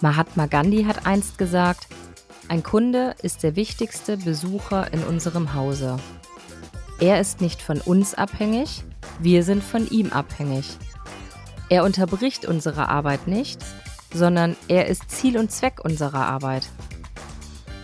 Mahatma 0.00 0.46
Gandhi 0.46 0.84
hat 0.84 1.06
einst 1.06 1.38
gesagt, 1.38 1.88
ein 2.48 2.62
Kunde 2.62 3.14
ist 3.22 3.42
der 3.42 3.56
wichtigste 3.56 4.16
Besucher 4.16 4.92
in 4.92 5.02
unserem 5.02 5.54
Hause. 5.54 5.96
Er 7.00 7.20
ist 7.20 7.40
nicht 7.40 7.62
von 7.62 7.80
uns 7.80 8.14
abhängig, 8.14 8.84
wir 9.18 9.42
sind 9.42 9.64
von 9.64 9.88
ihm 9.88 10.12
abhängig. 10.12 10.76
Er 11.68 11.82
unterbricht 11.82 12.44
unsere 12.44 12.88
Arbeit 12.88 13.26
nicht, 13.26 13.60
sondern 14.12 14.54
er 14.68 14.86
ist 14.86 15.10
Ziel 15.10 15.38
und 15.38 15.50
Zweck 15.50 15.84
unserer 15.84 16.26
Arbeit. 16.26 16.68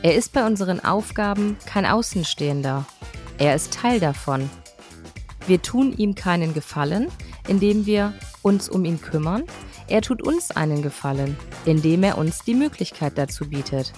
Er 0.02 0.14
ist 0.14 0.32
bei 0.32 0.46
unseren 0.46 0.84
Aufgaben 0.84 1.56
kein 1.66 1.86
Außenstehender, 1.86 2.84
er 3.38 3.54
ist 3.54 3.72
Teil 3.72 4.00
davon. 4.00 4.48
Wir 5.46 5.62
tun 5.62 5.92
ihm 5.96 6.14
keinen 6.14 6.54
Gefallen, 6.54 7.08
indem 7.48 7.86
wir 7.86 8.12
uns 8.42 8.68
um 8.68 8.84
ihn 8.84 9.00
kümmern, 9.00 9.44
er 9.88 10.02
tut 10.02 10.22
uns 10.22 10.50
einen 10.50 10.82
Gefallen, 10.82 11.36
indem 11.64 12.02
er 12.02 12.18
uns 12.18 12.40
die 12.44 12.54
Möglichkeit 12.54 13.16
dazu 13.16 13.48
bietet. 13.48 13.92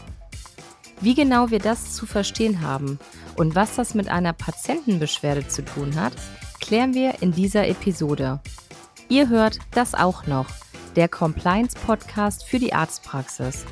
Wie 1.00 1.14
genau 1.14 1.50
wir 1.50 1.58
das 1.58 1.92
zu 1.94 2.06
verstehen 2.06 2.60
haben 2.60 2.98
und 3.36 3.54
was 3.54 3.76
das 3.76 3.94
mit 3.94 4.08
einer 4.08 4.32
Patientenbeschwerde 4.32 5.46
zu 5.48 5.64
tun 5.64 5.96
hat, 5.96 6.12
klären 6.60 6.94
wir 6.94 7.22
in 7.22 7.32
dieser 7.32 7.68
Episode. 7.68 8.40
Ihr 9.08 9.28
hört 9.28 9.58
das 9.72 9.94
auch 9.94 10.26
noch, 10.26 10.46
der 10.96 11.08
Compliance-Podcast 11.08 12.44
für 12.44 12.58
die 12.58 12.72
Arztpraxis. 12.72 13.64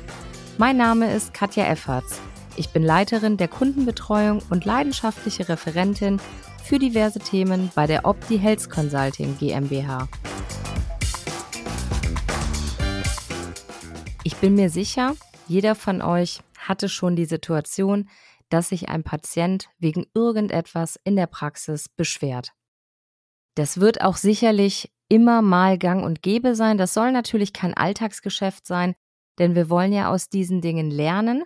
Mein 0.57 0.77
Name 0.77 1.11
ist 1.13 1.33
Katja 1.33 1.65
Efferts. 1.65 2.19
Ich 2.55 2.69
bin 2.69 2.83
Leiterin 2.83 3.37
der 3.37 3.47
Kundenbetreuung 3.47 4.41
und 4.51 4.65
leidenschaftliche 4.65 5.49
Referentin 5.49 6.19
für 6.63 6.77
diverse 6.77 7.19
Themen 7.19 7.71
bei 7.73 7.87
der 7.87 8.05
Opti 8.05 8.37
Health 8.37 8.69
Consulting 8.69 9.37
GmbH. 9.39 10.07
Bin 14.43 14.55
mir 14.55 14.69
sicher, 14.69 15.15
jeder 15.47 15.73
von 15.73 16.01
euch 16.01 16.41
hatte 16.57 16.89
schon 16.89 17.15
die 17.15 17.23
Situation, 17.23 18.09
dass 18.49 18.67
sich 18.67 18.89
ein 18.89 19.01
Patient 19.01 19.69
wegen 19.79 20.05
irgendetwas 20.13 20.99
in 21.05 21.15
der 21.15 21.27
Praxis 21.27 21.87
beschwert. 21.87 22.51
Das 23.55 23.79
wird 23.79 24.01
auch 24.01 24.17
sicherlich 24.17 24.91
immer 25.07 25.41
mal 25.41 25.77
gang 25.77 26.03
und 26.03 26.21
gäbe 26.21 26.55
sein. 26.55 26.77
Das 26.77 26.93
soll 26.93 27.13
natürlich 27.13 27.53
kein 27.53 27.73
Alltagsgeschäft 27.73 28.67
sein, 28.67 28.95
denn 29.39 29.55
wir 29.55 29.69
wollen 29.69 29.93
ja 29.93 30.11
aus 30.11 30.27
diesen 30.27 30.59
Dingen 30.59 30.91
lernen. 30.91 31.45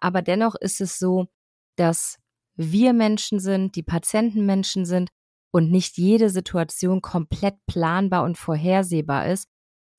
Aber 0.00 0.20
dennoch 0.20 0.56
ist 0.56 0.80
es 0.80 0.98
so, 0.98 1.28
dass 1.76 2.18
wir 2.56 2.92
Menschen 2.92 3.38
sind, 3.38 3.76
die 3.76 3.84
Patienten 3.84 4.46
Menschen 4.46 4.84
sind 4.84 5.10
und 5.52 5.70
nicht 5.70 5.96
jede 5.96 6.28
Situation 6.28 7.02
komplett 7.02 7.54
planbar 7.68 8.24
und 8.24 8.36
vorhersehbar 8.36 9.28
ist 9.28 9.46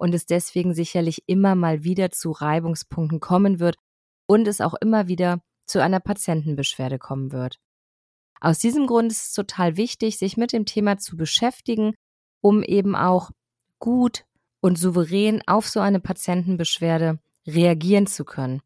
und 0.04 0.14
es 0.14 0.26
deswegen 0.26 0.74
sicherlich 0.74 1.24
immer 1.28 1.56
mal 1.56 1.86
wieder 1.86 2.12
zu 2.12 2.32
Reibungspunkten 2.32 3.22
kommen 3.22 3.62
wird 3.62 3.78
und 4.28 4.50
es 4.50 4.60
auch 4.60 4.74
immer 4.82 5.08
wieder 5.08 5.40
zu 5.66 5.82
einer 5.82 6.02
Patientenbeschwerde 6.02 7.00
kommen 7.00 7.32
wird. 7.32 7.58
Aus 8.42 8.60
diesem 8.60 8.86
Grund 8.86 9.14
ist 9.14 9.28
es 9.28 9.32
total 9.32 9.78
wichtig, 9.78 10.18
sich 10.18 10.36
mit 10.36 10.52
dem 10.52 10.66
Thema 10.66 10.98
zu 10.98 11.16
beschäftigen, 11.16 11.96
um 12.42 12.64
eben 12.64 12.98
auch 12.98 13.32
gut 13.80 14.26
und 14.60 14.78
souverän 14.78 15.42
auf 15.48 15.70
so 15.70 15.80
eine 15.80 16.02
Patientenbeschwerde 16.02 17.20
reagieren 17.48 18.06
zu 18.06 18.26
können. 18.26 18.62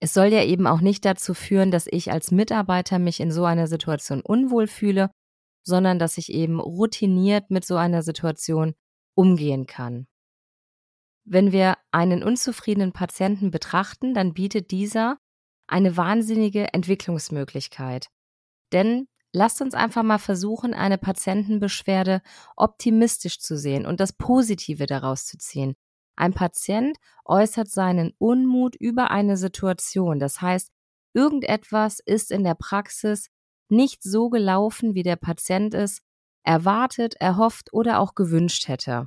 Es 0.00 0.12
soll 0.12 0.26
ja 0.26 0.44
eben 0.44 0.66
auch 0.66 0.82
nicht 0.82 1.06
dazu 1.06 1.32
führen, 1.32 1.70
dass 1.70 1.86
ich 1.90 2.12
als 2.12 2.30
Mitarbeiter 2.30 2.98
mich 2.98 3.20
in 3.20 3.32
so 3.32 3.46
einer 3.46 3.68
Situation 3.68 4.20
unwohl 4.20 4.66
fühle, 4.66 5.10
sondern 5.64 5.98
dass 5.98 6.18
ich 6.18 6.30
eben 6.30 6.60
routiniert 6.60 7.50
mit 7.50 7.64
so 7.64 7.76
einer 7.76 8.02
Situation 8.02 8.74
umgehen 9.14 9.64
kann. 9.64 10.06
Wenn 11.24 11.52
wir 11.52 11.76
einen 11.90 12.22
unzufriedenen 12.22 12.92
Patienten 12.92 13.50
betrachten, 13.50 14.14
dann 14.14 14.34
bietet 14.34 14.70
dieser 14.70 15.18
eine 15.66 15.96
wahnsinnige 15.96 16.72
Entwicklungsmöglichkeit. 16.72 18.08
Denn 18.72 19.06
lasst 19.32 19.62
uns 19.62 19.74
einfach 19.74 20.02
mal 20.02 20.18
versuchen, 20.18 20.74
eine 20.74 20.98
Patientenbeschwerde 20.98 22.22
optimistisch 22.56 23.38
zu 23.38 23.56
sehen 23.56 23.86
und 23.86 24.00
das 24.00 24.12
Positive 24.12 24.86
daraus 24.86 25.26
zu 25.26 25.38
ziehen. 25.38 25.74
Ein 26.16 26.34
Patient 26.34 26.98
äußert 27.24 27.70
seinen 27.70 28.12
Unmut 28.18 28.76
über 28.76 29.10
eine 29.10 29.36
Situation. 29.36 30.18
Das 30.18 30.42
heißt, 30.42 30.70
irgendetwas 31.14 32.00
ist 32.04 32.30
in 32.30 32.44
der 32.44 32.54
Praxis 32.54 33.28
nicht 33.68 34.02
so 34.02 34.28
gelaufen, 34.28 34.94
wie 34.94 35.02
der 35.02 35.16
Patient 35.16 35.72
es 35.72 36.00
erwartet, 36.44 37.14
erhofft 37.14 37.72
oder 37.72 38.00
auch 38.00 38.14
gewünscht 38.14 38.68
hätte. 38.68 39.06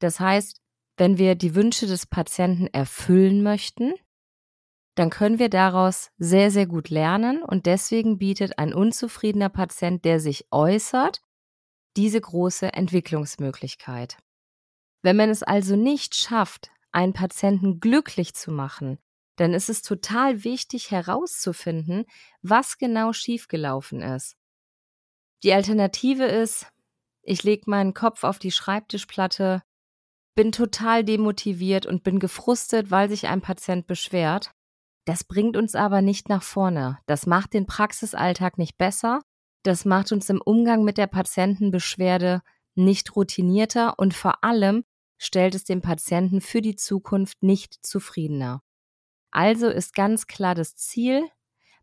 Das 0.00 0.18
heißt, 0.18 0.61
wenn 0.96 1.18
wir 1.18 1.34
die 1.34 1.54
Wünsche 1.54 1.86
des 1.86 2.06
Patienten 2.06 2.66
erfüllen 2.66 3.42
möchten, 3.42 3.94
dann 4.94 5.10
können 5.10 5.38
wir 5.38 5.48
daraus 5.48 6.10
sehr, 6.18 6.50
sehr 6.50 6.66
gut 6.66 6.90
lernen 6.90 7.42
und 7.42 7.66
deswegen 7.66 8.18
bietet 8.18 8.58
ein 8.58 8.74
unzufriedener 8.74 9.48
Patient, 9.48 10.04
der 10.04 10.20
sich 10.20 10.46
äußert, 10.50 11.22
diese 11.96 12.20
große 12.20 12.72
Entwicklungsmöglichkeit. 12.72 14.18
Wenn 15.02 15.16
man 15.16 15.30
es 15.30 15.42
also 15.42 15.76
nicht 15.76 16.14
schafft, 16.14 16.70
einen 16.92 17.14
Patienten 17.14 17.80
glücklich 17.80 18.34
zu 18.34 18.52
machen, 18.52 18.98
dann 19.36 19.54
ist 19.54 19.70
es 19.70 19.82
total 19.82 20.44
wichtig 20.44 20.90
herauszufinden, 20.90 22.04
was 22.42 22.76
genau 22.76 23.12
schiefgelaufen 23.12 24.02
ist. 24.02 24.36
Die 25.42 25.52
Alternative 25.52 26.24
ist, 26.24 26.66
ich 27.22 27.42
lege 27.42 27.64
meinen 27.66 27.94
Kopf 27.94 28.24
auf 28.24 28.38
die 28.38 28.52
Schreibtischplatte, 28.52 29.62
bin 30.34 30.52
total 30.52 31.04
demotiviert 31.04 31.86
und 31.86 32.02
bin 32.02 32.18
gefrustet, 32.18 32.90
weil 32.90 33.08
sich 33.08 33.28
ein 33.28 33.40
Patient 33.40 33.86
beschwert. 33.86 34.52
Das 35.04 35.24
bringt 35.24 35.56
uns 35.56 35.74
aber 35.74 36.00
nicht 36.00 36.28
nach 36.28 36.42
vorne. 36.42 36.98
Das 37.06 37.26
macht 37.26 37.54
den 37.54 37.66
Praxisalltag 37.66 38.58
nicht 38.58 38.78
besser. 38.78 39.20
Das 39.62 39.84
macht 39.84 40.12
uns 40.12 40.28
im 40.30 40.40
Umgang 40.40 40.84
mit 40.84 40.98
der 40.98 41.06
Patientenbeschwerde 41.06 42.42
nicht 42.74 43.14
routinierter 43.14 43.98
und 43.98 44.14
vor 44.14 44.42
allem 44.44 44.84
stellt 45.18 45.54
es 45.54 45.64
den 45.64 45.82
Patienten 45.82 46.40
für 46.40 46.62
die 46.62 46.76
Zukunft 46.76 47.42
nicht 47.42 47.84
zufriedener. 47.84 48.62
Also 49.30 49.68
ist 49.68 49.94
ganz 49.94 50.26
klar 50.26 50.54
das 50.54 50.76
Ziel, 50.76 51.24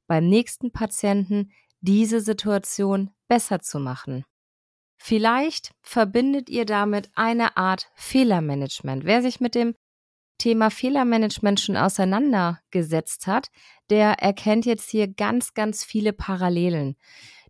beim 0.08 0.28
nächsten 0.28 0.72
Patienten 0.72 1.52
diese 1.82 2.20
Situation 2.20 3.12
besser 3.28 3.60
zu 3.62 3.80
machen. 3.80 4.26
Vielleicht 5.02 5.72
verbindet 5.82 6.50
ihr 6.50 6.66
damit 6.66 7.10
eine 7.16 7.56
Art 7.56 7.90
Fehlermanagement. 7.96 9.06
Wer 9.06 9.22
sich 9.22 9.40
mit 9.40 9.56
dem 9.56 9.74
Thema 10.38 10.70
Fehlermanagement 10.70 11.60
schon 11.60 11.78
auseinandergesetzt 11.78 13.26
hat, 13.26 13.48
der 13.90 14.20
erkennt 14.22 14.66
jetzt 14.66 14.90
hier 14.90 15.08
ganz, 15.08 15.54
ganz 15.54 15.86
viele 15.86 16.14
Parallelen. 16.14 16.96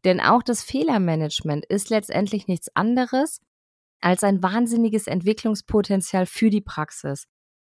Denn 0.05 0.21
auch 0.21 0.43
das 0.43 0.63
Fehlermanagement 0.63 1.65
ist 1.65 1.89
letztendlich 1.89 2.47
nichts 2.47 2.73
anderes 2.75 3.41
als 3.99 4.23
ein 4.23 4.41
wahnsinniges 4.41 5.07
Entwicklungspotenzial 5.07 6.25
für 6.27 6.49
die 6.49 6.61
Praxis. 6.61 7.27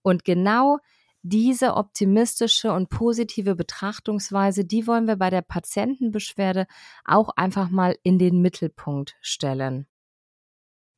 Und 0.04 0.24
genau 0.24 0.78
diese 1.24 1.76
optimistische 1.76 2.74
und 2.74 2.90
positive 2.90 3.56
Betrachtungsweise, 3.56 4.66
die 4.66 4.86
wollen 4.88 5.08
wir 5.08 5.16
bei 5.16 5.30
der 5.30 5.42
Patientenbeschwerde 5.42 6.68
auch 7.06 7.30
einfach 7.36 7.70
mal 7.70 7.98
in 8.04 8.20
den 8.20 8.42
Mittelpunkt 8.42 9.16
stellen. 9.22 9.88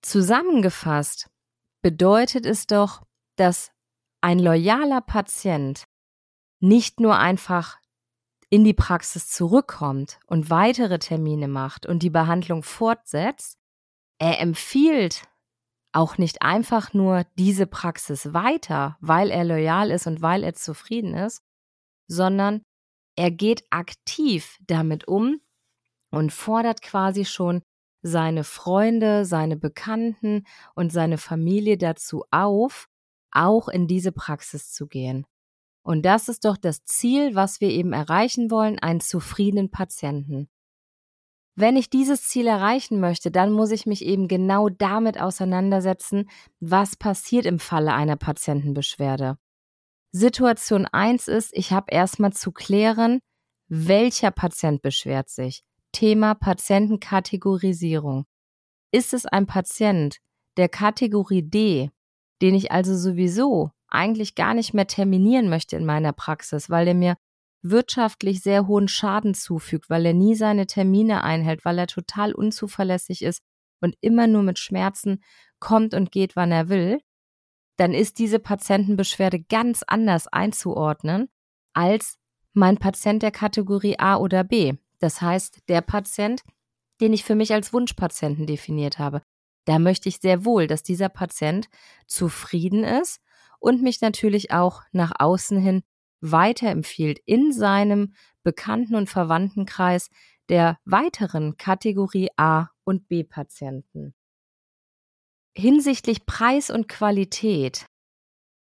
Zusammengefasst 0.01 1.29
bedeutet 1.81 2.45
es 2.45 2.65
doch, 2.65 3.03
dass 3.35 3.71
ein 4.21 4.39
loyaler 4.39 5.01
Patient 5.01 5.85
nicht 6.59 6.99
nur 6.99 7.17
einfach 7.17 7.77
in 8.49 8.63
die 8.63 8.73
Praxis 8.73 9.29
zurückkommt 9.29 10.19
und 10.25 10.49
weitere 10.49 10.97
Termine 10.97 11.47
macht 11.47 11.85
und 11.85 12.01
die 12.01 12.09
Behandlung 12.09 12.63
fortsetzt, 12.63 13.59
er 14.17 14.39
empfiehlt 14.39 15.23
auch 15.95 16.17
nicht 16.17 16.41
einfach 16.41 16.93
nur 16.93 17.25
diese 17.37 17.67
Praxis 17.67 18.33
weiter, 18.33 18.97
weil 18.99 19.31
er 19.31 19.43
loyal 19.43 19.91
ist 19.91 20.07
und 20.07 20.21
weil 20.21 20.43
er 20.43 20.53
zufrieden 20.53 21.13
ist, 21.13 21.41
sondern 22.07 22.61
er 23.15 23.31
geht 23.31 23.63
aktiv 23.69 24.57
damit 24.67 25.07
um 25.07 25.39
und 26.11 26.33
fordert 26.33 26.81
quasi 26.81 27.25
schon 27.25 27.61
seine 28.01 28.43
Freunde, 28.43 29.25
seine 29.25 29.55
Bekannten 29.55 30.45
und 30.75 30.91
seine 30.91 31.17
Familie 31.17 31.77
dazu 31.77 32.23
auf, 32.29 32.87
auch 33.31 33.67
in 33.67 33.87
diese 33.87 34.11
Praxis 34.11 34.71
zu 34.71 34.87
gehen. 34.87 35.25
Und 35.81 36.03
das 36.03 36.29
ist 36.29 36.45
doch 36.45 36.57
das 36.57 36.83
Ziel, 36.83 37.35
was 37.35 37.61
wir 37.61 37.69
eben 37.69 37.93
erreichen 37.93 38.51
wollen, 38.51 38.79
einen 38.79 39.01
zufriedenen 39.01 39.71
Patienten. 39.71 40.49
Wenn 41.57 41.77
ich 41.77 41.89
dieses 41.89 42.23
Ziel 42.27 42.47
erreichen 42.47 42.99
möchte, 42.99 43.31
dann 43.31 43.51
muss 43.51 43.71
ich 43.71 43.85
mich 43.85 44.03
eben 44.03 44.27
genau 44.27 44.67
damit 44.67 45.19
auseinandersetzen, 45.19 46.29
was 46.59 46.97
passiert 46.97 47.45
im 47.45 47.59
Falle 47.59 47.93
einer 47.93 48.17
Patientenbeschwerde. 48.17 49.37
Situation 50.11 50.85
1 50.85 51.29
ist, 51.29 51.51
ich 51.53 51.71
habe 51.71 51.87
erstmal 51.91 52.33
zu 52.33 52.51
klären, 52.51 53.19
welcher 53.69 54.31
Patient 54.31 54.81
beschwert 54.81 55.29
sich. 55.29 55.63
Thema 55.93 56.35
Patientenkategorisierung. 56.35 58.25
Ist 58.91 59.13
es 59.13 59.25
ein 59.25 59.45
Patient 59.45 60.17
der 60.57 60.67
Kategorie 60.69 61.41
D, 61.41 61.89
den 62.41 62.53
ich 62.53 62.71
also 62.71 62.95
sowieso 62.95 63.71
eigentlich 63.87 64.35
gar 64.35 64.53
nicht 64.53 64.73
mehr 64.73 64.87
terminieren 64.87 65.49
möchte 65.49 65.77
in 65.77 65.85
meiner 65.85 66.11
Praxis, 66.11 66.69
weil 66.69 66.89
er 66.89 66.93
mir 66.93 67.15
wirtschaftlich 67.69 68.41
sehr 68.41 68.67
hohen 68.67 68.87
Schaden 68.87 69.33
zufügt, 69.33 69.89
weil 69.89 70.05
er 70.05 70.13
nie 70.13 70.35
seine 70.35 70.67
Termine 70.67 71.23
einhält, 71.23 71.65
weil 71.65 71.79
er 71.79 71.87
total 71.87 72.33
unzuverlässig 72.33 73.21
ist 73.21 73.41
und 73.81 73.95
immer 74.01 74.27
nur 74.27 74.43
mit 74.43 74.59
Schmerzen 74.59 75.23
kommt 75.59 75.93
und 75.93 76.11
geht, 76.11 76.35
wann 76.35 76.51
er 76.51 76.69
will, 76.69 76.99
dann 77.77 77.93
ist 77.93 78.19
diese 78.19 78.39
Patientenbeschwerde 78.39 79.41
ganz 79.41 79.83
anders 79.85 80.27
einzuordnen 80.27 81.29
als 81.73 82.17
mein 82.53 82.77
Patient 82.77 83.21
der 83.21 83.31
Kategorie 83.31 83.99
A 83.99 84.17
oder 84.17 84.43
B. 84.43 84.73
Das 84.99 85.21
heißt, 85.21 85.59
der 85.67 85.81
Patient, 85.81 86.41
den 87.01 87.13
ich 87.13 87.25
für 87.25 87.35
mich 87.35 87.53
als 87.53 87.73
Wunschpatienten 87.73 88.47
definiert 88.47 88.97
habe. 88.97 89.21
Da 89.65 89.79
möchte 89.79 90.07
ich 90.07 90.17
sehr 90.17 90.45
wohl, 90.45 90.67
dass 90.67 90.83
dieser 90.83 91.09
Patient 91.09 91.67
zufrieden 92.07 92.83
ist 92.83 93.19
und 93.59 93.81
mich 93.81 93.99
natürlich 93.99 94.51
auch 94.51 94.83
nach 94.91 95.11
außen 95.17 95.57
hin 95.59 95.83
weiterempfiehlt 96.21 97.19
in 97.25 97.51
seinem 97.51 98.13
Bekannten- 98.43 98.95
und 98.95 99.09
Verwandtenkreis 99.09 100.09
der 100.49 100.77
weiteren 100.85 101.57
Kategorie 101.57 102.29
A 102.37 102.69
und 102.83 103.07
B 103.07 103.23
Patienten. 103.23 104.13
Hinsichtlich 105.57 106.25
Preis 106.25 106.69
und 106.69 106.87
Qualität. 106.87 107.85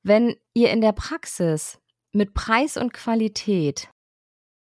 Wenn 0.03 0.37
ihr 0.55 0.71
in 0.71 0.81
der 0.81 0.93
Praxis 0.93 1.81
mit 2.13 2.35
Preis 2.35 2.77
und 2.77 2.93
Qualität 2.93 3.91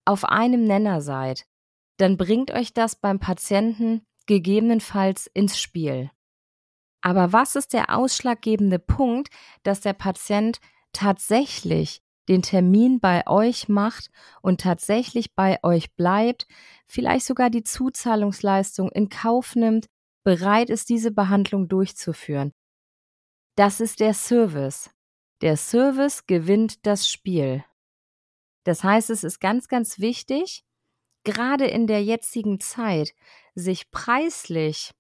auf 0.04 0.24
einem 0.24 0.64
Nenner 0.64 1.00
seid, 1.00 1.44
dann 1.98 2.16
bringt 2.16 2.50
euch 2.50 2.72
das 2.72 2.96
beim 2.96 3.18
Patienten 3.18 4.02
gegebenenfalls 4.26 5.26
ins 5.26 5.60
Spiel. 5.60 6.10
Aber 7.02 7.32
was 7.32 7.56
ist 7.56 7.72
der 7.72 7.96
ausschlaggebende 7.96 8.78
Punkt, 8.78 9.28
dass 9.64 9.80
der 9.80 9.92
Patient 9.92 10.60
tatsächlich 10.92 12.00
den 12.32 12.42
Termin 12.42 12.98
bei 12.98 13.26
euch 13.26 13.68
macht 13.68 14.10
und 14.40 14.62
tatsächlich 14.62 15.34
bei 15.34 15.58
euch 15.62 15.94
bleibt, 15.94 16.46
vielleicht 16.86 17.26
sogar 17.26 17.50
die 17.50 17.62
Zuzahlungsleistung 17.62 18.90
in 18.90 19.10
Kauf 19.10 19.54
nimmt, 19.54 19.86
bereit 20.24 20.70
ist, 20.70 20.88
diese 20.88 21.10
Behandlung 21.10 21.68
durchzuführen. 21.68 22.52
Das 23.54 23.80
ist 23.80 24.00
der 24.00 24.14
Service. 24.14 24.90
Der 25.42 25.58
Service 25.58 26.26
gewinnt 26.26 26.86
das 26.86 27.10
Spiel. 27.10 27.64
Das 28.64 28.82
heißt, 28.82 29.10
es 29.10 29.24
ist 29.24 29.38
ganz, 29.38 29.68
ganz 29.68 29.98
wichtig, 29.98 30.64
gerade 31.24 31.66
in 31.66 31.86
der 31.86 32.02
jetzigen 32.02 32.60
Zeit, 32.60 33.14
sich 33.54 33.90
preislich 33.90 34.92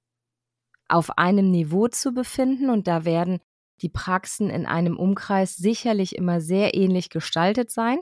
auf 0.88 1.16
einem 1.16 1.50
Niveau 1.50 1.88
zu 1.88 2.12
befinden 2.12 2.68
und 2.68 2.86
da 2.86 3.06
werden 3.06 3.40
die 3.80 3.88
Praxen 3.88 4.50
in 4.50 4.66
einem 4.66 4.96
Umkreis 4.96 5.56
sicherlich 5.56 6.14
immer 6.16 6.40
sehr 6.40 6.74
ähnlich 6.74 7.10
gestaltet 7.10 7.70
sein. 7.70 7.98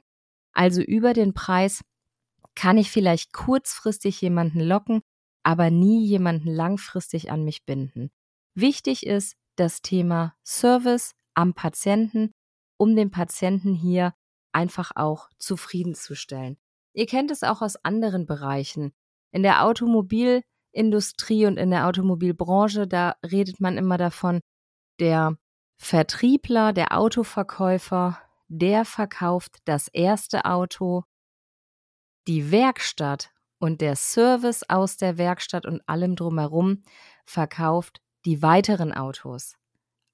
Also 0.52 0.82
über 0.82 1.12
den 1.12 1.32
Preis 1.32 1.82
kann 2.54 2.76
ich 2.76 2.90
vielleicht 2.90 3.32
kurzfristig 3.32 4.20
jemanden 4.20 4.60
locken, 4.60 5.00
aber 5.42 5.70
nie 5.70 6.04
jemanden 6.04 6.48
langfristig 6.48 7.30
an 7.30 7.44
mich 7.44 7.64
binden. 7.64 8.10
Wichtig 8.54 9.06
ist 9.06 9.36
das 9.56 9.80
Thema 9.82 10.34
Service 10.44 11.14
am 11.34 11.54
Patienten, 11.54 12.32
um 12.76 12.96
den 12.96 13.10
Patienten 13.10 13.74
hier 13.74 14.14
einfach 14.52 14.92
auch 14.96 15.28
zufriedenzustellen. 15.38 16.58
Ihr 16.92 17.06
kennt 17.06 17.30
es 17.30 17.42
auch 17.42 17.62
aus 17.62 17.76
anderen 17.76 18.26
Bereichen. 18.26 18.92
In 19.32 19.42
der 19.42 19.64
Automobilindustrie 19.64 21.46
und 21.46 21.56
in 21.56 21.70
der 21.70 21.86
Automobilbranche, 21.86 22.88
da 22.88 23.14
redet 23.24 23.60
man 23.60 23.78
immer 23.78 23.96
davon, 23.96 24.40
der 24.98 25.36
Vertriebler, 25.82 26.74
der 26.74 26.96
Autoverkäufer, 26.96 28.18
der 28.48 28.84
verkauft 28.84 29.56
das 29.64 29.88
erste 29.88 30.44
Auto, 30.44 31.04
die 32.28 32.52
Werkstatt 32.52 33.32
und 33.58 33.80
der 33.80 33.96
Service 33.96 34.62
aus 34.68 34.98
der 34.98 35.16
Werkstatt 35.16 35.64
und 35.64 35.80
allem 35.88 36.16
drumherum 36.16 36.82
verkauft 37.24 38.02
die 38.26 38.42
weiteren 38.42 38.92
Autos 38.92 39.56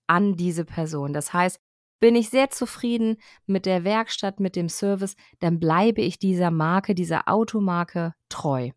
an 0.07 0.37
diese 0.37 0.65
Person. 0.65 1.13
Das 1.13 1.33
heißt, 1.33 1.61
bin 1.99 2.15
ich 2.15 2.31
sehr 2.31 2.49
zufrieden 2.51 3.17
mit 3.45 3.67
der 3.67 3.83
Werkstatt, 3.83 4.39
mit 4.39 4.55
dem 4.55 4.69
Service, 4.69 5.17
dann 5.41 5.59
bleibe 5.59 6.01
ich 6.01 6.21
dieser 6.21 6.53
Marke, 6.53 6.95
dieser 6.95 7.29
Automarke 7.29 8.15
treu. 8.29 8.71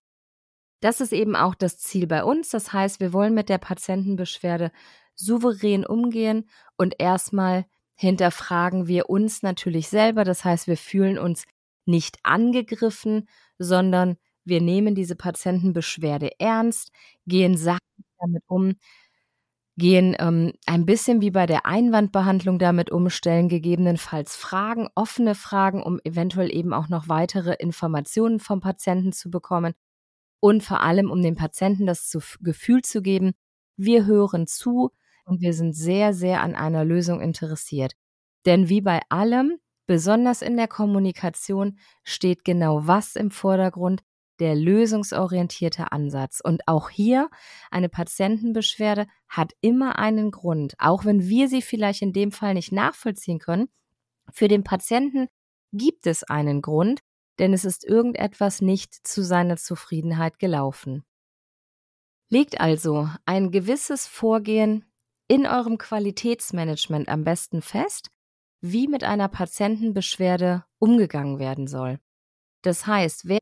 Das 0.82 1.02
ist 1.02 1.14
eben 1.14 1.36
auch 1.36 1.54
das 1.54 1.78
Ziel 1.78 2.08
bei 2.08 2.24
uns. 2.24 2.50
Das 2.50 2.74
heißt, 2.74 3.00
wir 3.00 3.14
wollen 3.14 3.36
mit 3.36 3.48
der 3.48 3.60
Patientenbeschwerde 3.60 4.72
souverän 5.20 5.86
umgehen 5.86 6.50
und 6.78 6.96
erstmal 7.00 7.66
hinterfragen 7.96 8.88
wir 8.88 9.10
uns 9.10 9.44
natürlich 9.44 9.90
selber. 9.90 10.24
Das 10.24 10.46
heißt, 10.46 10.68
wir 10.68 10.78
fühlen 10.78 11.18
uns 11.20 11.46
nicht 11.86 12.18
angegriffen, 12.24 13.28
sondern 13.58 14.18
wir 14.46 14.62
nehmen 14.62 14.96
diese 14.96 15.16
Patientenbeschwerde 15.16 16.40
ernst, 16.40 16.92
gehen 17.28 17.58
sachlich 17.58 18.06
damit 18.20 18.44
um, 18.48 18.76
gehen 19.78 20.16
ähm, 20.20 20.54
ein 20.66 20.86
bisschen 20.86 21.22
wie 21.22 21.32
bei 21.32 21.46
der 21.46 21.66
Einwandbehandlung 21.66 22.60
damit 22.60 22.92
umstellen, 22.92 23.50
gegebenenfalls 23.50 24.36
Fragen, 24.36 24.90
offene 24.96 25.36
Fragen, 25.36 25.82
um 25.84 26.00
eventuell 26.04 26.54
eben 26.54 26.74
auch 26.74 26.90
noch 26.90 27.08
weitere 27.08 27.54
Informationen 27.54 28.40
vom 28.40 28.60
Patienten 28.60 29.14
zu 29.14 29.30
bekommen 29.30 29.74
und 30.42 30.64
vor 30.64 30.82
allem 30.82 31.12
um 31.12 31.22
dem 31.22 31.36
Patienten 31.36 31.86
das 31.86 32.16
Gefühl 32.42 32.82
zu 32.82 33.02
geben, 33.02 33.34
wir 33.78 34.06
hören 34.06 34.48
zu 34.48 34.92
und 35.30 35.42
wir 35.42 35.54
sind 35.54 35.74
sehr, 35.74 36.14
sehr 36.14 36.42
an 36.42 36.56
einer 36.56 36.84
Lösung 36.84 37.22
interessiert. 37.22 37.94
Denn 38.46 38.68
wie 38.68 38.82
bei 38.82 39.02
allem, 39.10 39.58
besonders 39.86 40.42
in 40.42 40.58
der 40.58 40.68
Kommunikation, 40.68 41.78
steht 42.04 42.44
genau 42.44 42.88
was 42.88 43.16
im 43.16 43.32
Vordergrund, 43.32 44.02
der 44.40 44.56
lösungsorientierte 44.56 45.92
Ansatz. 45.92 46.42
Und 46.44 46.68
auch 46.68 46.90
hier, 46.90 47.30
eine 47.72 47.90
Patientenbeschwerde 47.90 49.06
hat 49.28 49.54
immer 49.62 50.00
einen 50.00 50.32
Grund, 50.32 50.76
auch 50.80 51.06
wenn 51.06 51.28
wir 51.28 51.48
sie 51.48 51.62
vielleicht 51.62 52.02
in 52.02 52.14
dem 52.14 52.32
Fall 52.32 52.54
nicht 52.54 52.72
nachvollziehen 52.72 53.40
können. 53.40 53.68
Für 54.32 54.48
den 54.48 54.64
Patienten 54.64 55.28
gibt 55.74 56.08
es 56.08 56.24
einen 56.24 56.62
Grund, 56.62 57.02
denn 57.38 57.54
es 57.54 57.66
ist 57.66 57.84
irgendetwas 57.86 58.62
nicht 58.62 58.96
zu 59.08 59.24
seiner 59.24 59.58
Zufriedenheit 59.58 60.40
gelaufen. 60.40 61.04
Legt 62.30 62.62
also 62.62 63.10
ein 63.26 63.52
gewisses 63.52 64.08
Vorgehen 64.08 64.86
in 65.30 65.48
eurem 65.48 65.78
Qualitätsmanagement 65.78 67.08
am 67.08 67.24
besten 67.24 67.62
fest, 67.62 68.10
wie 68.60 68.90
mit 68.90 69.06
einer 69.06 69.30
Patientenbeschwerde 69.30 70.66
umgegangen 70.80 71.40
werden 71.40 71.68
soll. 71.68 72.00
Das 72.62 72.86
heißt, 72.86 73.30
wer 73.30 73.40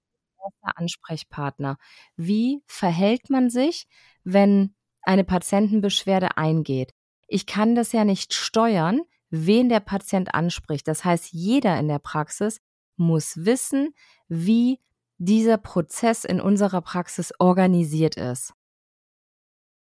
erster 0.48 0.78
Ansprechpartner. 0.78 1.78
Wie 2.16 2.62
verhält 2.68 3.30
man 3.30 3.50
sich, 3.50 3.88
wenn 4.24 4.76
eine 5.02 5.24
Patientenbeschwerde 5.24 6.38
eingeht? 6.38 6.92
Ich 7.28 7.46
kann 7.46 7.76
das 7.76 7.92
ja 7.92 8.06
nicht 8.06 8.34
steuern, 8.34 9.02
wen 9.30 9.70
der 9.70 9.80
Patient 9.80 10.34
anspricht. 10.34 10.88
Das 10.88 11.04
heißt, 11.04 11.34
jeder 11.34 11.80
in 11.80 11.88
der 11.88 12.00
Praxis 12.00 12.60
muss 12.96 13.46
wissen, 13.46 13.94
wie 14.28 14.80
dieser 15.18 15.58
Prozess 15.58 16.24
in 16.24 16.40
unserer 16.40 16.82
Praxis 16.82 17.34
organisiert 17.40 18.16
ist. 18.16 18.54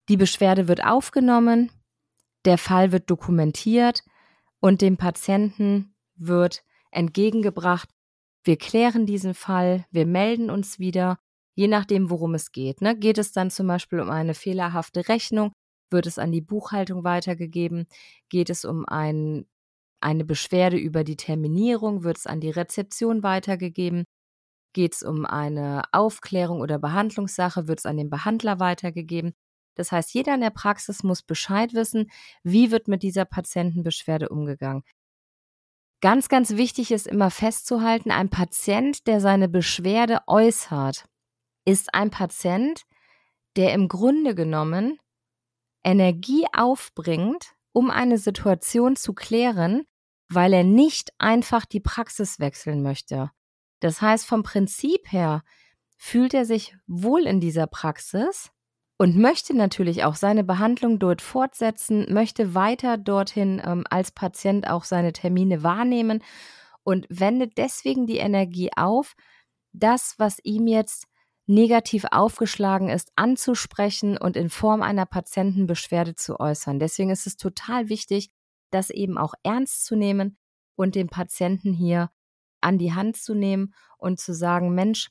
Die 0.10 0.18
Beschwerde 0.18 0.68
wird 0.68 0.84
aufgenommen, 0.84 1.72
der 2.46 2.58
Fall 2.58 2.92
wird 2.92 3.10
dokumentiert 3.10 4.04
und 4.60 4.82
dem 4.82 4.98
Patienten 4.98 5.96
wird 6.16 6.64
entgegengebracht, 6.92 7.90
wir 8.44 8.58
klären 8.58 9.06
diesen 9.06 9.34
Fall, 9.34 9.86
wir 9.92 10.06
melden 10.06 10.50
uns 10.50 10.80
wieder, 10.80 11.20
je 11.56 11.68
nachdem, 11.68 12.10
worum 12.10 12.34
es 12.36 12.52
geht. 12.52 12.82
Ne? 12.82 12.98
Geht 12.98 13.18
es 13.18 13.32
dann 13.32 13.52
zum 13.52 13.68
Beispiel 13.68 14.00
um 14.00 14.10
eine 14.10 14.34
fehlerhafte 14.34 15.10
Rechnung, 15.10 15.52
wird 15.92 16.08
es 16.08 16.18
an 16.18 16.32
die 16.32 16.42
Buchhaltung 16.42 17.04
weitergegeben? 17.04 17.88
Geht 18.30 18.50
es 18.50 18.64
um 18.66 18.86
ein, 18.86 19.46
eine 20.02 20.24
Beschwerde 20.24 20.78
über 20.78 21.04
die 21.04 21.18
Terminierung, 21.18 22.04
wird 22.04 22.18
es 22.18 22.28
an 22.28 22.40
die 22.40 22.52
Rezeption 22.52 23.24
weitergegeben? 23.24 24.06
Geht 24.74 24.96
es 24.96 25.04
um 25.04 25.26
eine 25.26 25.84
Aufklärung 25.92 26.62
oder 26.62 26.80
Behandlungssache, 26.80 27.68
wird 27.68 27.80
es 27.80 27.86
an 27.86 27.98
den 27.98 28.10
Behandler 28.10 28.60
weitergegeben? 28.60 29.34
Das 29.80 29.94
heißt, 29.94 30.14
jeder 30.14 30.36
in 30.36 30.42
der 30.42 30.50
Praxis 30.50 31.04
muss 31.04 31.22
Bescheid 31.22 31.74
wissen, 31.74 32.12
wie 32.44 32.70
wird 32.70 32.90
mit 32.90 33.02
dieser 33.02 33.24
Patientenbeschwerde 33.24 34.28
umgegangen. 34.28 34.84
Ganz, 36.02 36.28
ganz 36.28 36.58
wichtig 36.58 36.92
ist 36.92 37.08
immer 37.08 37.32
festzuhalten, 37.32 38.12
ein 38.12 38.30
Patient, 38.30 39.08
der 39.08 39.22
seine 39.22 39.48
Beschwerde 39.48 40.20
äußert, 40.28 41.06
ist 41.64 41.94
ein 41.94 42.10
Patient, 42.10 42.82
der 43.56 43.72
im 43.72 43.88
Grunde 43.88 44.36
genommen 44.36 45.00
Energie 45.82 46.46
aufbringt, 46.52 47.54
um 47.72 47.90
eine 47.90 48.18
Situation 48.18 48.98
zu 48.98 49.14
klären, 49.14 49.86
weil 50.28 50.52
er 50.52 50.66
nicht 50.66 51.12
einfach 51.20 51.66
die 51.66 51.80
Praxis 51.80 52.38
wechseln 52.42 52.84
möchte. 52.84 53.32
Das 53.80 54.02
heißt, 54.02 54.26
vom 54.26 54.44
Prinzip 54.44 55.10
her 55.10 55.42
fühlt 55.96 56.34
er 56.34 56.44
sich 56.44 56.76
wohl 56.86 57.22
in 57.22 57.40
dieser 57.40 57.66
Praxis, 57.66 58.52
und 59.02 59.18
möchte 59.18 59.56
natürlich 59.56 60.04
auch 60.04 60.16
seine 60.16 60.44
Behandlung 60.44 61.00
dort 61.00 61.22
fortsetzen, 61.22 62.06
möchte 62.14 62.54
weiter 62.54 62.98
dorthin 62.98 63.62
ähm, 63.66 63.86
als 63.90 64.12
Patient 64.12 64.70
auch 64.70 64.84
seine 64.84 65.14
Termine 65.14 65.64
wahrnehmen 65.64 66.22
und 66.84 67.08
wendet 67.10 67.58
deswegen 67.58 68.08
die 68.08 68.18
Energie 68.18 68.72
auf, 68.76 69.16
das, 69.72 70.16
was 70.18 70.40
ihm 70.44 70.68
jetzt 70.68 71.08
negativ 71.48 72.06
aufgeschlagen 72.12 72.90
ist, 72.90 73.12
anzusprechen 73.16 74.18
und 74.18 74.36
in 74.36 74.50
Form 74.50 74.82
einer 74.82 75.06
Patientenbeschwerde 75.06 76.16
zu 76.16 76.38
äußern. 76.38 76.78
Deswegen 76.78 77.10
ist 77.10 77.26
es 77.26 77.38
total 77.38 77.88
wichtig, 77.88 78.30
das 78.70 78.90
eben 78.90 79.18
auch 79.18 79.34
ernst 79.44 79.86
zu 79.86 79.96
nehmen 79.96 80.38
und 80.76 80.96
den 80.96 81.08
Patienten 81.08 81.72
hier 81.72 82.12
an 82.60 82.78
die 82.78 82.94
Hand 82.94 83.16
zu 83.16 83.34
nehmen 83.34 83.74
und 83.98 84.20
zu 84.20 84.34
sagen, 84.34 84.76
Mensch, 84.76 85.10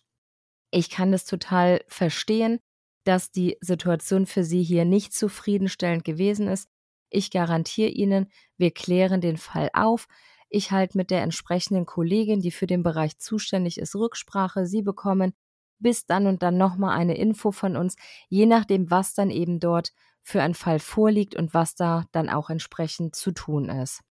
ich 0.71 0.91
kann 0.91 1.11
das 1.11 1.25
total 1.25 1.83
verstehen, 1.89 2.61
dass 3.09 3.31
die 3.31 3.57
Situation 3.63 4.27
für 4.27 4.45
Sie 4.45 4.63
hier 4.63 4.85
nicht 4.85 5.15
zufriedenstellend 5.15 6.05
gewesen 6.05 6.47
ist. 6.47 6.69
Ich 7.09 7.31
garantiere 7.31 7.89
Ihnen, 7.89 8.31
wir 8.59 8.71
klären 8.71 9.23
den 9.23 9.39
Fall 9.39 9.71
auf. 9.73 10.09
Ich 10.51 10.73
halte 10.73 10.99
mit 10.99 11.11
der 11.11 11.23
entsprechenden 11.23 11.87
Kollegin, 11.87 12.43
die 12.43 12.51
für 12.51 12.67
den 12.67 12.83
Bereich 12.83 13.19
zuständig 13.19 13.79
ist, 13.79 13.95
Rücksprache. 13.95 14.67
Sie 14.67 14.83
bekommen 14.83 15.33
bis 15.79 16.05
dann 16.05 16.27
und 16.27 16.43
dann 16.43 16.59
nochmal 16.59 16.99
eine 16.99 17.17
Info 17.17 17.51
von 17.51 17.77
uns, 17.77 17.97
je 18.29 18.45
nachdem, 18.45 18.91
was 18.91 19.15
dann 19.15 19.31
eben 19.31 19.59
dort 19.59 19.95
für 20.23 20.43
ein 20.43 20.53
Fall 20.53 20.79
vorliegt 20.79 21.35
und 21.35 21.55
was 21.55 21.75
da 21.75 22.05
dann 22.13 22.29
auch 22.29 22.51
entsprechend 22.51 23.17
zu 23.17 23.33
tun 23.33 23.71
ist. 23.71 24.03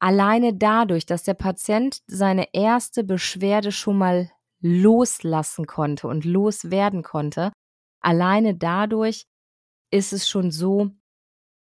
Alleine 0.00 0.52
dadurch, 0.52 1.06
dass 1.06 1.22
der 1.22 1.34
Patient 1.34 2.00
seine 2.08 2.52
erste 2.52 3.04
Beschwerde 3.04 3.70
schon 3.70 3.98
mal 3.98 4.32
loslassen 4.60 5.66
konnte 5.66 6.08
und 6.08 6.24
loswerden 6.24 7.04
konnte, 7.04 7.52
alleine 8.00 8.54
dadurch 8.54 9.26
ist 9.90 10.12
es 10.12 10.28
schon 10.28 10.50
so, 10.50 10.90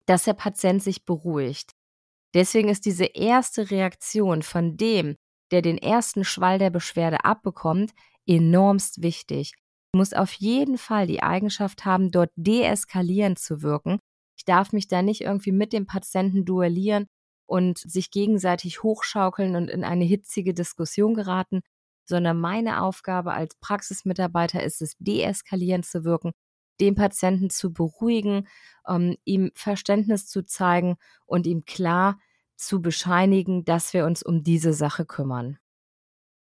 dass 0.07 0.25
der 0.25 0.35
Patient 0.35 0.83
sich 0.83 1.05
beruhigt. 1.05 1.73
Deswegen 2.35 2.69
ist 2.69 2.85
diese 2.85 3.05
erste 3.05 3.71
Reaktion 3.71 4.43
von 4.43 4.77
dem, 4.77 5.17
der 5.51 5.63
den 5.63 5.79
ersten 5.79 6.25
Schwall 6.25 6.59
der 6.59 6.71
Beschwerde 6.71 7.25
abbekommt, 7.25 7.93
enormst 8.27 9.03
wichtig. 9.03 9.53
Du 9.93 9.99
musst 9.99 10.17
auf 10.17 10.33
jeden 10.35 10.77
Fall 10.77 11.07
die 11.07 11.23
Eigenschaft 11.23 11.85
haben, 11.85 12.11
dort 12.11 12.31
deeskalierend 12.37 13.39
zu 13.39 13.63
wirken. 13.63 13.99
Ich 14.37 14.45
darf 14.45 14.73
mich 14.73 14.89
da 14.89 15.03
nicht 15.03 15.23
irgendwie 15.23 15.53
mit 15.53 15.73
dem 15.73 15.87
Patienten 15.87 16.45
duellieren 16.45 17.07
und 17.47 17.79
sich 17.79 18.11
gegenseitig 18.11 18.83
hochschaukeln 18.83 19.57
und 19.57 19.71
in 19.71 19.85
eine 19.85 20.05
hitzige 20.05 20.53
Diskussion 20.53 21.15
geraten, 21.15 21.63
sondern 22.09 22.39
meine 22.39 22.83
Aufgabe 22.83 23.33
als 23.33 23.55
Praxismitarbeiter 23.57 24.63
ist 24.63 24.83
es, 24.83 24.97
deeskalierend 24.99 25.87
zu 25.87 26.05
wirken, 26.05 26.33
den 26.81 26.95
Patienten 26.95 27.51
zu 27.51 27.73
beruhigen, 27.73 28.49
ähm, 28.87 29.17
ihm 29.25 29.51
Verständnis 29.55 30.27
zu 30.27 30.45
zeigen 30.45 30.97
und 31.27 31.47
ihm 31.47 31.65
klar 31.65 32.19
zu 32.57 32.81
bescheinigen, 32.81 33.65
dass 33.65 33.93
wir 33.93 34.05
uns 34.05 34.23
um 34.23 34.43
diese 34.43 34.73
Sache 34.73 35.05
kümmern. 35.05 35.59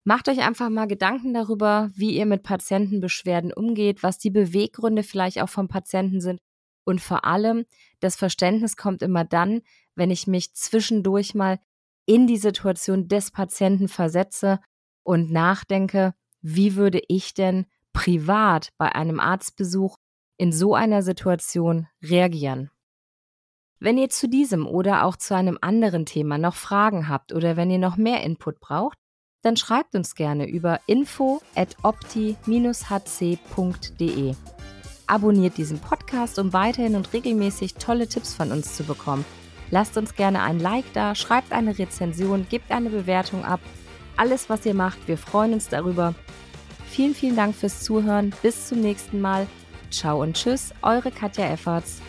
Macht 0.05 0.29
euch 0.29 0.39
einfach 0.39 0.69
mal 0.69 0.87
Gedanken 0.87 1.33
darüber, 1.33 1.91
wie 1.93 2.15
ihr 2.17 2.25
mit 2.25 2.41
Patientenbeschwerden 2.41 3.53
umgeht, 3.53 4.01
was 4.01 4.17
die 4.17 4.31
Beweggründe 4.31 5.03
vielleicht 5.03 5.41
auch 5.41 5.49
vom 5.49 5.67
Patienten 5.67 6.21
sind. 6.21 6.39
Und 6.85 7.01
vor 7.01 7.25
allem, 7.25 7.65
das 7.99 8.15
Verständnis 8.15 8.75
kommt 8.77 9.03
immer 9.03 9.23
dann, 9.23 9.61
wenn 9.95 10.09
ich 10.09 10.25
mich 10.25 10.55
zwischendurch 10.55 11.35
mal 11.35 11.59
in 12.07 12.25
die 12.25 12.37
Situation 12.37 13.07
des 13.07 13.29
Patienten 13.29 13.87
versetze 13.87 14.59
und 15.03 15.31
nachdenke, 15.31 16.13
wie 16.41 16.75
würde 16.75 17.01
ich 17.07 17.33
denn 17.33 17.65
privat 17.93 18.69
bei 18.77 18.93
einem 18.93 19.19
Arztbesuch 19.19 19.97
in 20.37 20.51
so 20.53 20.73
einer 20.73 21.01
Situation 21.03 21.87
reagieren. 22.01 22.71
Wenn 23.79 23.97
ihr 23.97 24.09
zu 24.09 24.27
diesem 24.27 24.67
oder 24.67 25.05
auch 25.05 25.15
zu 25.15 25.35
einem 25.35 25.57
anderen 25.61 26.05
Thema 26.05 26.37
noch 26.37 26.55
Fragen 26.55 27.07
habt 27.07 27.33
oder 27.33 27.55
wenn 27.57 27.71
ihr 27.71 27.77
noch 27.77 27.97
mehr 27.97 28.23
Input 28.23 28.59
braucht, 28.59 28.97
dann 29.41 29.55
schreibt 29.55 29.95
uns 29.95 30.15
gerne 30.15 30.49
über 30.49 30.81
info 30.85 31.41
at 31.55 31.77
opti-hc.de. 31.83 32.35
Abonniert 35.07 35.57
diesen 35.57 35.79
Podcast, 35.79 36.37
um 36.39 36.51
weiterhin 36.53 36.95
und 36.95 37.13
regelmäßig 37.13 37.75
tolle 37.75 38.07
Tipps 38.07 38.33
von 38.33 38.51
uns 38.51 38.75
zu 38.75 38.83
bekommen. 38.83 39.23
Lasst 39.71 39.97
uns 39.97 40.15
gerne 40.15 40.41
ein 40.41 40.59
Like 40.59 40.91
da, 40.93 41.15
schreibt 41.15 41.51
eine 41.51 41.77
Rezension, 41.77 42.47
gebt 42.49 42.71
eine 42.71 42.89
Bewertung 42.89 43.45
ab. 43.45 43.61
Alles, 44.19 44.49
was 44.49 44.65
ihr 44.65 44.73
macht, 44.73 45.07
wir 45.07 45.17
freuen 45.17 45.53
uns 45.53 45.69
darüber. 45.69 46.13
Vielen, 46.89 47.15
vielen 47.15 47.37
Dank 47.37 47.55
fürs 47.55 47.85
Zuhören. 47.85 48.33
Bis 48.41 48.67
zum 48.67 48.81
nächsten 48.81 49.21
Mal. 49.21 49.47
Ciao 49.91 50.21
und 50.21 50.35
tschüss, 50.35 50.73
eure 50.81 51.09
Katja 51.09 51.45
Efferts. 51.45 52.01